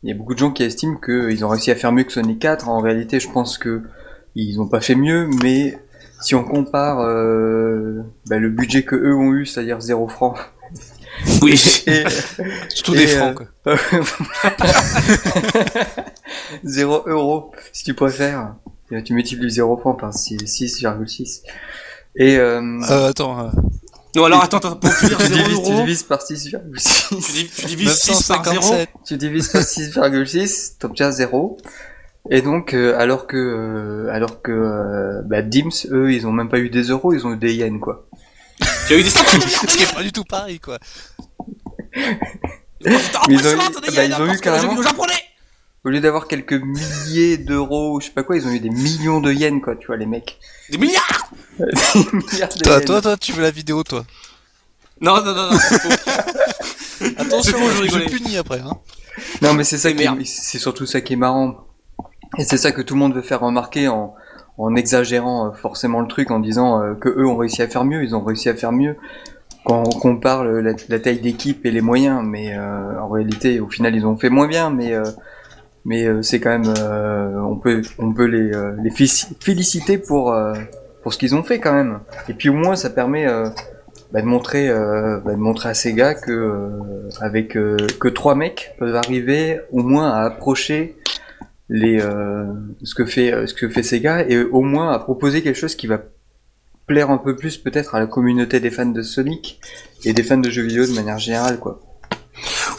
[0.02, 2.12] il y a beaucoup de gens qui estiment qu'ils ont réussi à faire mieux que
[2.12, 2.68] Sonic 4.
[2.68, 3.82] En réalité, je pense que
[4.34, 5.78] ils ont pas fait mieux, mais
[6.20, 10.38] si on compare euh, bah, le budget que eux ont eu, c'est-à-dire 0 francs,
[11.42, 11.60] Oui.
[11.86, 12.04] et
[12.68, 13.76] Surtout Et, des euh, francs, quoi.
[16.64, 18.54] 0 euros, si tu préfères,
[18.90, 21.42] et tu multiplies 0 francs par 6 6,6.
[22.16, 23.50] Et euh, Euh, attends, euh,
[24.16, 27.08] non, alors attends, attends, pour dire tu, 0 divises, tu euros, divises par 6,6.
[27.08, 28.54] tu, div- tu divises 6 par 0.
[28.56, 28.88] 957.
[29.06, 31.58] tu divises par 6,6, t'obtiens 0.
[32.30, 36.48] Et donc, euh, alors que, euh, alors que, euh, bah, Dims, eux, ils ont même
[36.48, 38.06] pas eu des euros, ils ont eu des yens, quoi.
[38.88, 40.78] Tu as eu des Ce qui est pas du tout pareil, quoi.
[41.94, 42.96] Mais
[43.28, 43.56] ils ont eu-
[43.94, 44.80] bah, ils ont carrément-.
[45.84, 49.20] Au lieu d'avoir quelques milliers d'euros, je sais pas quoi, ils ont eu des millions
[49.20, 50.38] de yens, quoi, tu vois, les mecs.
[50.70, 51.64] Des milliards Des
[52.12, 52.84] milliards de Toi, yens.
[52.84, 54.04] toi, toi, tu veux la vidéo, toi.
[55.00, 55.58] Non, non, non, non.
[55.58, 55.88] c'est faux.
[57.18, 58.06] Attention, je je, rigolais.
[58.06, 58.76] punis après, hein.
[59.40, 61.66] Non, mais c'est ça qui est, c'est surtout ça qui est marrant.
[62.38, 64.14] Et c'est ça que tout le monde veut faire remarquer en,
[64.58, 67.84] en exagérant euh, forcément le truc, en disant euh, que eux ont réussi à faire
[67.84, 68.96] mieux, ils ont réussi à faire mieux.
[69.64, 73.94] Quand on compare la, taille d'équipe et les moyens, mais euh, en réalité, au final,
[73.94, 75.04] ils ont fait moins bien, mais euh,
[75.84, 76.72] mais euh, c'est quand même,
[77.44, 78.50] on peut on peut les
[78.82, 80.34] les félici- féliciter pour
[81.02, 82.00] pour ce qu'ils ont fait quand même.
[82.28, 83.26] Et puis au moins, ça permet
[84.12, 86.70] bah, de montrer bah, de montrer à ces gars que
[87.20, 90.96] avec que trois mecs peuvent arriver au moins à approcher
[91.68, 92.46] les euh,
[92.82, 95.74] ce que fait euh, ce que fait Sega et au moins à proposer quelque chose
[95.74, 96.00] qui va
[96.86, 99.60] plaire un peu plus peut-être à la communauté des fans de Sonic
[100.04, 101.80] et des fans de jeux vidéo de manière générale quoi.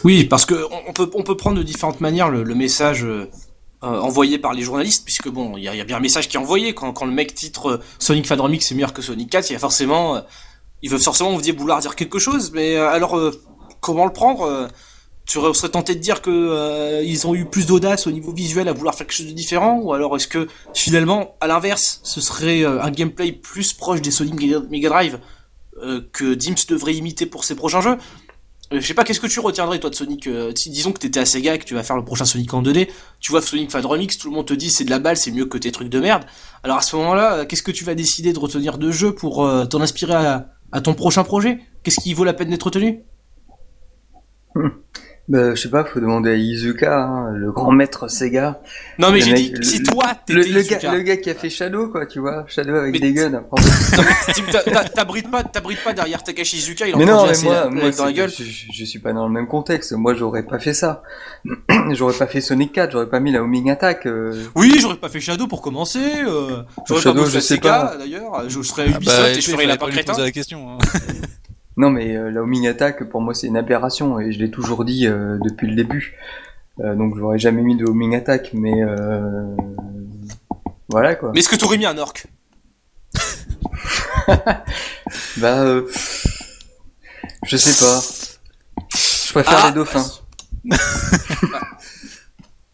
[0.04, 0.56] Oui, parce que
[0.88, 3.28] on- peut, on peut prendre de différentes manières le, le message euh,
[3.84, 6.38] euh, envoyé par les journalistes, puisque bon, il y y a bien un message qui
[6.38, 9.50] est envoyé quand, quand le mec titre Sonic Fan Remix c'est meilleur que Sonic 4,
[9.50, 10.22] il y a forcément, euh,
[10.82, 13.20] ils veulent forcément vous dire vouloir dire quelque chose, mais alors
[13.82, 14.68] comment le prendre
[15.30, 18.68] Tu serais tenté de dire que euh, ils ont eu plus d'audace au niveau visuel
[18.68, 22.20] à vouloir faire quelque chose de différent, ou alors est-ce que finalement, à l'inverse, ce
[22.20, 25.20] serait euh, un gameplay plus proche des Sonic Mega- Drive
[25.84, 27.98] euh, que Dims devrait imiter pour ses prochains jeux?
[28.72, 30.28] Je sais pas, qu'est-ce que tu retiendrais toi de Sonic
[30.68, 32.90] Disons que t'étais à Sega et que tu vas faire le prochain Sonic en 2D,
[33.20, 35.30] tu vois Sonic Fan Remix, tout le monde te dit c'est de la balle, c'est
[35.32, 36.24] mieux que tes trucs de merde.
[36.64, 39.82] Alors à ce moment-là, qu'est-ce que tu vas décider de retenir de jeu pour t'en
[39.82, 41.60] inspirer à, à ton prochain projet?
[41.84, 43.04] Qu'est-ce qui vaut la peine d'être retenu?
[45.30, 48.62] Bah, je sais pas, faut demander à Izuka, hein, le grand maître Sega.
[48.98, 50.78] Non mais j'ai dit, si toi Le, le Izuka.
[50.80, 53.30] gars, le gars qui a fait Shadow quoi, tu vois, Shadow avec Mais des guns.
[54.72, 57.92] Non, t'abrites pas, t'abrites pas derrière Takashi Izuka, il en Mais prend non, mais moi,
[57.92, 58.32] dans la gueule.
[58.32, 59.92] Je, je- suis pas dans le même contexte.
[59.94, 61.04] Moi, j'aurais pas fait ça.
[61.92, 64.08] j'aurais pas fait Sonic 4, j'aurais pas mis la homing attack.
[64.08, 66.00] euh, Oui, j'aurais pas fait Shadow pour commencer.
[66.28, 67.98] Euh, j'aurais Shadow, pas sais Sega, pas.
[67.98, 68.50] d'ailleurs.
[68.50, 70.14] Je serais à Ah Ubisoft bah, et je ferais la pas crétin.
[70.18, 70.72] la question.
[70.72, 70.78] hein.
[71.80, 74.84] Non, mais euh, la homing attack, pour moi, c'est une aberration et je l'ai toujours
[74.84, 76.18] dit euh, depuis le début.
[76.82, 78.74] Euh, donc, j'aurais jamais mis de homing attack, mais
[80.90, 81.32] voilà quoi.
[81.34, 82.14] Mais est-ce que t'aurais mis un orc?
[85.38, 85.64] Bah,
[87.44, 88.00] je sais pas.
[88.96, 90.06] Je préfère Ah, les dauphins.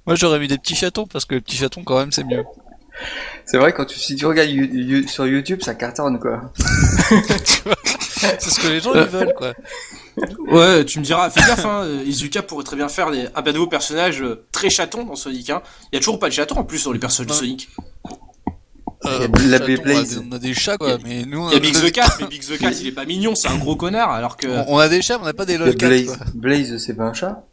[0.05, 2.43] Moi, j'aurais mis des petits chatons, parce que les petits chatons, quand même, c'est mieux.
[3.45, 6.51] C'est vrai, quand tu, si tu regardes You- You- sur YouTube, ça cartonne quoi.
[8.39, 9.53] C'est ce que les gens, ils veulent, quoi.
[10.47, 13.41] Ouais, tu me diras, fais gaffe, hein, euh, Izuka pourrait très bien faire des, un
[13.41, 15.49] bah, nouveau personnage euh, très chaton dans Sonic.
[15.49, 15.61] Hein.
[15.91, 17.35] Il y a toujours pas de chaton en plus dans les personnages de.
[17.37, 17.69] Sonic.
[19.03, 19.97] Euh, la chatons, Beyblade.
[19.97, 21.73] on a des- On a des chats, quoi, mais nous, Il y a on Big
[21.75, 24.37] the Cat, mais Big the Cat il est pas mignon, c'est un gros connard, alors
[24.37, 24.47] que.
[24.47, 26.17] on- on a des chats, mais on n'a pas des lolcats, Blaze.
[26.33, 27.45] Blaze, c'est pas un chat?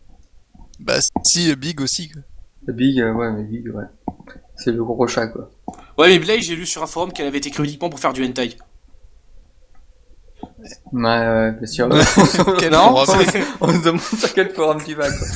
[0.79, 2.23] Bah, si, Big aussi, quoi.
[2.73, 3.85] Big, euh, ouais, mais Big, ouais.
[4.55, 5.51] C'est le gros chat quoi.
[5.99, 8.13] Ouais, mais Blaze, j'ai lu sur un forum qu'elle avait été créée uniquement pour faire
[8.13, 8.57] du hentai.
[10.93, 11.89] Ouais, ouais, bien sûr.
[12.59, 13.05] Quel Non, On
[13.73, 15.27] se demande sur quel forum tu vas quoi.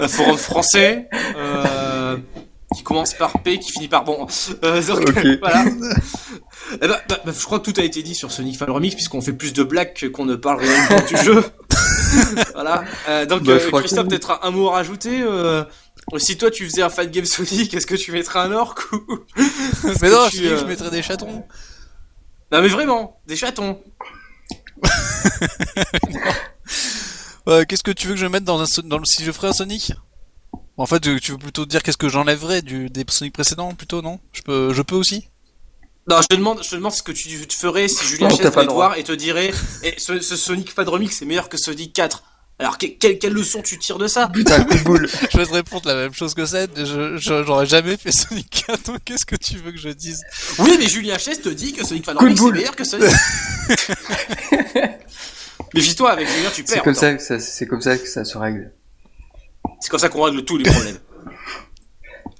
[0.00, 2.16] un forum français, euh,
[2.76, 4.26] qui commence par P, qui finit par bon.
[4.64, 5.64] Euh, donc, voilà.
[6.82, 8.94] Eh ben, bah, bah, je crois que tout a été dit sur Sonic Fan Remix,
[8.94, 11.44] puisqu'on fait plus de blagues que qu'on ne parle réellement du jeu.
[12.54, 12.84] voilà.
[13.08, 15.64] Euh, donc, Bah, euh, Christophe, que- peut-être un, un mot à rajouter euh,
[16.18, 19.00] Si toi tu faisais un fan game Sonic, est-ce que tu mettrais un orc ou
[20.02, 21.44] Mais non, tu, je dis que euh, je mettrais des chatons.
[22.54, 23.82] Non mais vraiment, des chatons.
[27.46, 29.48] Euh, qu'est-ce que tu veux que je mette dans, un, dans le si je ferais
[29.48, 29.92] un Sonic?
[30.78, 34.18] En fait, tu veux plutôt dire qu'est-ce que j'enlèverais du des Sonic précédents plutôt, non?
[34.32, 35.28] Je peux, je peux aussi?
[36.08, 38.40] Non, je te demande, je te demande ce que tu tu ferais si Julien Chess
[38.40, 41.50] pas venait te voir et te dirait eh, ce, ce Sonic Fan Remix c'est meilleur
[41.50, 42.24] que Sonic 4.
[42.58, 45.08] Alors que- quelle, quelle leçon tu tires de ça Putain, coup de boule.
[45.32, 46.66] Je vais te répondre la même chose que ça.
[46.76, 48.82] Je, je- j'aurais jamais fait Sonic 4.
[48.84, 50.22] Donc qu'est-ce que tu veux que je dise?
[50.60, 53.08] Oui, mais Julien Chess te dit que Sonic Fan c'est meilleur que Sonic.
[55.74, 56.82] Méfie-toi avec Julien, tu C'est perds.
[56.84, 57.00] comme attends.
[57.00, 58.72] ça que ça, c'est comme ça que ça se règle.
[59.80, 60.98] C'est comme ça qu'on règle tous les problèmes.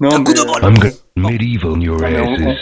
[0.00, 0.64] Non, Un coup de bol.
[0.64, 0.92] euh, I'm.
[1.16, 2.58] Medieval your mais on- on- asses.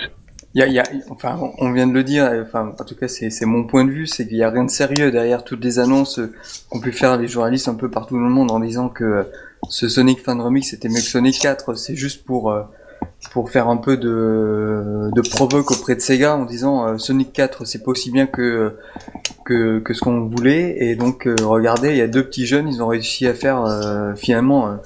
[0.55, 3.65] Y y a, enfin, on- vient de le dire, enfin, en tout cas, c'est, mon
[3.65, 6.21] point de vue, c'est qu'il y a rien de sérieux derrière toutes les annonces
[6.69, 9.23] qu'ont pu faire les journalistes un peu partout dans le monde en disant que euh,
[9.71, 11.75] ce Sonic Fan Remix était mieux que Sonic 4.
[11.75, 12.63] C'est juste pour, euh,
[13.31, 17.65] pour faire un peu de, de provoque auprès de Sega en disant euh, Sonic 4
[17.65, 18.77] c'est pas aussi bien que,
[19.47, 20.77] que, que ce qu'on voulait.
[20.85, 23.65] Et donc, regardez, il y a deux petits jeunes, ils ont réussi à faire
[24.17, 24.77] finalement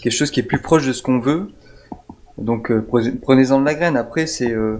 [0.00, 1.48] quelque chose qui est plus proche de ce qu'on veut.
[2.40, 3.96] Donc euh, prenez- prenez-en de la graine.
[3.96, 4.78] Après, c'est, euh,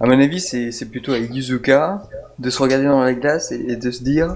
[0.00, 2.02] à mon avis, c'est, plutôt à Yuzuka
[2.38, 4.34] de se regarder dans la glace et, et de se dire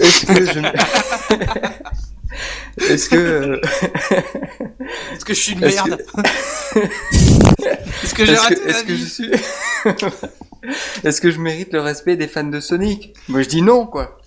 [0.00, 0.60] est-ce que je
[2.92, 3.60] est-ce que euh,
[5.14, 6.02] Est-ce que je suis une Est-ce que- merde
[8.04, 9.30] Est-ce que j'ai raté est-ce que je suis
[11.04, 13.14] est-ce que je mérite le respect des fans de Sonic?
[13.28, 14.18] Moi, je dis non, quoi.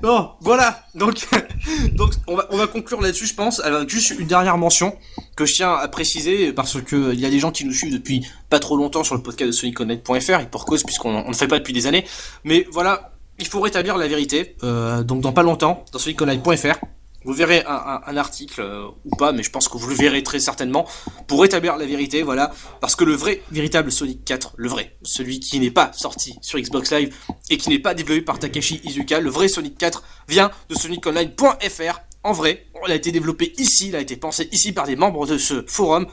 [0.00, 0.81] Bon, voilà.
[1.92, 4.96] Donc, on va on va conclure là-dessus, je pense, avec juste une dernière mention
[5.36, 7.72] que je tiens à préciser parce que euh, il y a des gens qui nous
[7.72, 11.28] suivent depuis pas trop longtemps sur le podcast de SonicConnect.fr et pour cause puisqu'on on
[11.28, 12.04] ne fait pas depuis des années.
[12.44, 14.56] Mais voilà, il faut rétablir la vérité.
[14.62, 16.78] Euh, donc dans pas longtemps, dans SonicConnect.fr,
[17.24, 19.94] vous verrez un, un- un article euh, ou pas, mais je pense que vous le
[19.94, 20.86] verrez très certainement
[21.26, 22.22] pour rétablir la vérité.
[22.22, 26.36] Voilà, parce que le vrai, véritable Sonic 4, le vrai, celui qui n'est pas sorti
[26.42, 27.14] sur Xbox Live
[27.50, 32.00] et qui n'est pas développé par Takashi Izuka, le vrai Sonic 4 vient de SonicOnline.fr.
[32.24, 35.26] En vrai, il a été développé ici, il a été pensé ici par des membres
[35.26, 36.06] de ce forum.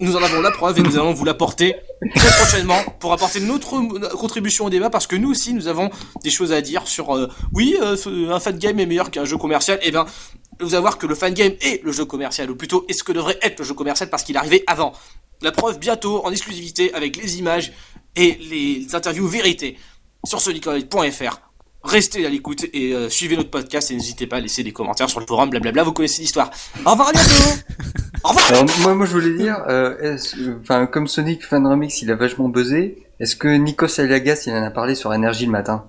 [0.00, 1.76] Nous en avons la preuve et nous allons vous l'apporter
[2.16, 3.78] très prochainement pour apporter notre
[4.16, 5.88] contribution au débat parce que nous aussi nous avons
[6.24, 9.36] des choses à dire sur euh, oui, euh, un fan game est meilleur qu'un jeu
[9.38, 9.78] commercial.
[9.82, 10.04] Eh ben,
[10.64, 13.04] vous allez voir que le fan game est le jeu commercial ou plutôt est ce
[13.04, 14.92] que devrait être le jeu commercial parce qu'il arrivé avant?
[15.42, 17.72] La preuve bientôt en exclusivité avec les images
[18.16, 19.76] et les interviews vérité
[20.24, 21.40] sur soniconnect.fr.
[21.84, 25.10] Restez à l'écoute et euh, suivez notre podcast et n'hésitez pas à laisser des commentaires
[25.10, 26.50] sur le forum, blablabla, vous connaissez l'histoire.
[26.86, 27.32] Au revoir, à bientôt
[28.22, 30.16] Au revoir Alors moi, moi je voulais dire, euh,
[30.92, 33.04] comme Sonic Fan Remix, il a vachement buzzé.
[33.18, 35.84] Est-ce que Nikos Aliagas, il en a parlé sur Énergie le matin?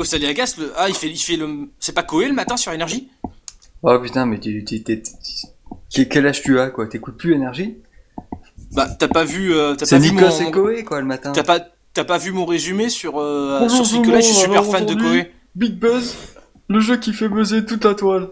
[0.00, 0.72] Nico Saliagas, le...
[0.78, 1.68] ah, il fait, il fait le...
[1.78, 3.10] C'est pas Koé le matin sur Énergie?
[3.82, 5.10] Oh putain, mais tu, tu, t'es- t'es-
[5.92, 6.86] t'es- quel âge tu as quoi?
[6.86, 7.76] T'écoutes plus Énergie?
[8.72, 9.52] Bah, t'as pas vu...
[9.52, 10.40] euh, t'as C'est pas vu mon...
[10.40, 11.32] et Koé quoi le matin.
[11.32, 11.60] T'as pas...
[11.92, 14.94] T'as pas vu mon résumé sur, euh, Bonjour sur Nicolas, je suis super fan de
[14.94, 15.32] Koé.
[15.54, 16.14] Big Buzz,
[16.68, 18.28] le jeu qui fait buzzer toute la toile.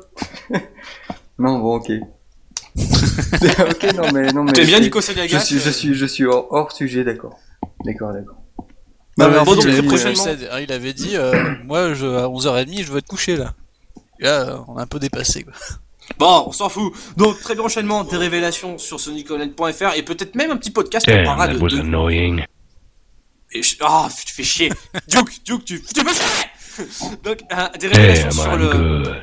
[1.39, 1.91] non bon ok.
[2.77, 4.53] ok non mais non mais.
[4.53, 7.03] T'aimes bien c'est- Nico Je Saliagas suis je euh, suis je suis hors, hors sujet
[7.03, 7.37] d'accord.
[7.85, 8.37] D'accord d'accord.
[9.19, 12.85] Donc, il, avait prochainement- je sais, hein, il avait dit, euh, moi, je, à 11h30,
[12.85, 13.53] je veux être couché, là.
[14.21, 15.53] Et là, on a un peu dépassé, quoi.
[16.19, 16.93] Bon, on s'en fout.
[17.19, 21.49] Donc, très prochainement, des révélations sur soniconnect.fr et peut-être même un petit podcast qui parlera
[21.49, 21.59] de...
[21.59, 22.45] de- annoying.
[23.53, 24.73] Et je- Ah, tu fais chier.
[25.09, 26.49] Duke, Duke, tu, tu me fais
[27.23, 28.69] Donc, euh, des révélations Damn, sur I'm le...
[29.03, 29.23] good?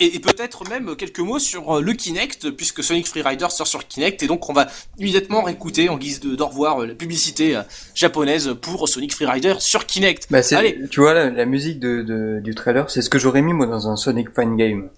[0.00, 3.86] Et, et peut-être même quelques mots sur euh, le Kinect, puisque Sonic Freerider sort sur
[3.86, 4.66] Kinect, et donc on va
[4.98, 7.62] immédiatement réécouter en guise de d'au revoir euh, la publicité euh,
[7.94, 10.26] japonaise pour Sonic Freerider sur Kinect.
[10.30, 10.78] Bah Allez.
[10.90, 13.66] tu vois la, la musique de, de- du trailer, c'est ce que j'aurais mis moi
[13.66, 14.88] dans un Sonic Fan Game.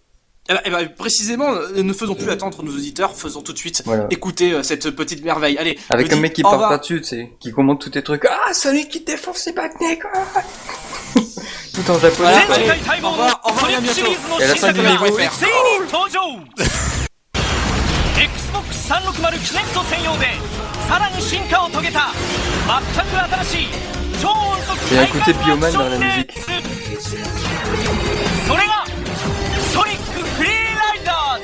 [0.49, 3.83] Eh ben, eh ben, précisément, ne faisons plus attendre nos auditeurs, faisons tout de suite
[3.85, 4.09] Voilà.
[4.11, 5.57] écouter euh, cette petite merveille.
[5.57, 6.71] Allez, Avec un mec qui part revoir.
[6.71, 8.25] pas-dessus, tu sais, qui commente tous tes trucs.
[8.29, 10.11] Ah, Sonic qui défonce ses batnés, quoi
[11.75, 12.55] Tout en japonais, Voilà, quoi.
[12.57, 14.89] allez, 前回待望 au revoir, au の revoir, ソニックシリーズの新作が
[15.31, 16.21] ついに登場
[18.19, 20.27] Xbox 360キネクト専用で
[20.89, 22.11] さらに進化を遂げた
[22.95, 23.09] 全く
[23.45, 23.69] 新しい
[24.21, 27.11] 超音速体感アクションレース
[28.47, 28.85] それが
[29.73, 31.41] ソニックフリーライダー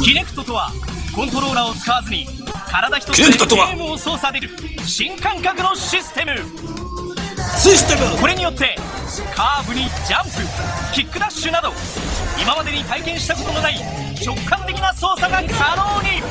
[0.00, 0.70] ズキネクトとは
[1.14, 2.26] コントローラーを使わずに
[2.68, 6.32] 体一つでゲームを操作できる新感覚のシステム
[7.56, 8.76] システムこれによって
[9.34, 11.72] カーブにジャンプキックダッシュなど
[12.40, 13.74] 今までに体験したことのない
[14.24, 16.22] 直感的な操作が可能に。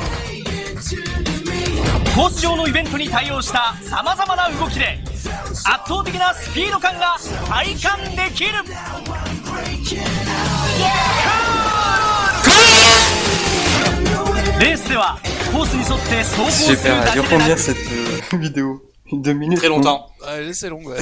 [2.15, 8.51] コース上のイベントに対応したさまざまな動きで圧倒的なスピード感が体感できる。
[14.59, 15.17] レースでは
[15.51, 20.07] コースに沿って走行するだけでなく Deux minutes Très longtemps.
[20.21, 20.97] Ouais, c'est long, ouais.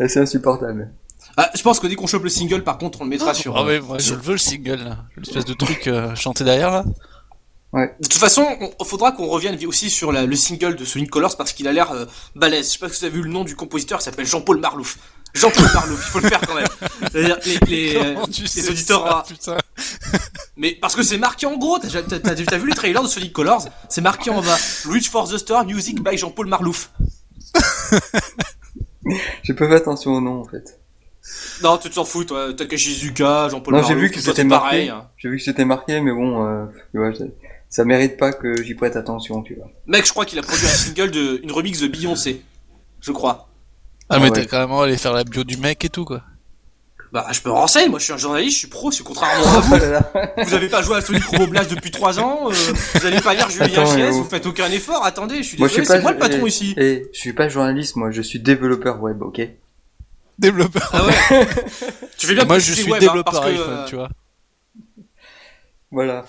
[0.00, 0.90] Ah, C'est insupportable.
[1.36, 3.56] Ah, je pense que dès qu'on chope le single, par contre, on le mettra sur.
[3.56, 4.98] Ah euh, ouais, moi, je le veux le single, là.
[5.16, 6.84] L'espèce de truc euh, chanté derrière, là.
[7.74, 11.36] De toute façon, il faudra qu'on revienne aussi sur la- le single de Sonic Colors
[11.36, 12.04] parce qu'il a l'air euh,
[12.36, 12.66] balèze.
[12.68, 14.96] Je sais pas si vous avez vu le nom du compositeur, il s'appelle Jean-Paul Marlouf.
[15.34, 16.68] Jean-Paul Marlouf, il faut le faire quand même.
[17.10, 18.76] C'est-à-dire les, euh, auditeurs.
[18.76, 19.56] ça, ah, putain
[20.56, 23.64] mais parce que c'est marqué en gros, t'as vu les trailers de Sonic Colors?
[23.88, 24.56] C'est marqué en bas.
[24.88, 26.92] Reach for the Star, Music by Jean-Paul Marlouf.
[29.42, 30.80] J'ai pas fait attention au nom en fait.
[31.62, 32.52] Non, tu t'en fous, toi.
[32.52, 34.88] Takashi Zuka, Jean-Paul Non, j'ai vu que c'était pareil.
[34.90, 35.08] hein.
[35.16, 37.24] J'ai vu que c'était marqué, mais bon, euh, tu vois, ça-
[37.70, 39.70] ça mérite pas que j'y prête attention, tu vois.
[39.86, 42.42] Mec, je crois qu'il a produit un single de, une remix de Beyoncé.
[43.00, 43.48] Je crois.
[44.10, 44.46] Ah, mais Ah t'as ouais.
[44.46, 46.22] carrément allé faire la bio du mec et tout, quoi.
[47.14, 49.60] Bah, je me renseigne, moi je suis un journaliste, je suis pro, c'est contrairement à
[49.60, 49.76] vous.
[50.46, 52.52] Vous avez pas joué à Sonic Robo Blast depuis 3 ans, euh,
[52.96, 55.68] vous allez pas lire Julien Attends, Chies, vous faites aucun effort, attendez, je suis Moi,
[55.68, 55.96] je désolé, suis pas.
[55.98, 56.74] c'est moi le patron eh, ici.
[56.76, 59.48] eh, je suis pas journaliste, moi, je suis développeur web, ok?
[60.40, 60.90] Développeur.
[60.92, 61.14] Ah ouais
[62.18, 63.94] Tu fais bien de Moi, je suis web, hein, développeur parce que, iPhone, euh, tu
[63.94, 64.08] vois.
[65.92, 66.24] Voilà.